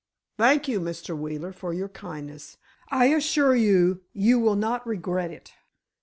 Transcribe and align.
"Thank 0.39 0.67
you, 0.67 0.79
Mr. 0.81 1.15
Wheeler, 1.15 1.53
for 1.53 1.75
your 1.75 1.87
kindness. 1.87 2.57
I 2.89 3.09
assure 3.13 3.53
you 3.53 4.01
you 4.13 4.39
will 4.39 4.55
not 4.55 4.87
regret 4.87 5.29
it." 5.29 5.53